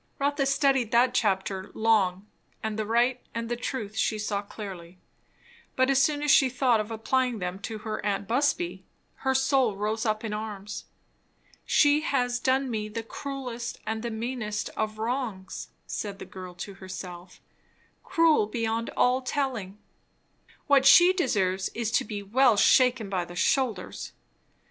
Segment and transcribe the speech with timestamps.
[0.17, 2.25] Rotha studied that chapter long.
[2.67, 4.97] The right and the truth she saw clearly;
[5.75, 8.83] but as soon as she thought of applying them to her aunt Busby,
[9.17, 10.85] her soul rose up in arms.
[11.67, 16.73] She has done me the cruelest and the meanest of wrongs, said the girl to
[16.73, 17.39] herself;
[18.03, 19.77] cruel beyond all telling;
[20.65, 24.13] what she deserves is to be well shaken by the shoulders.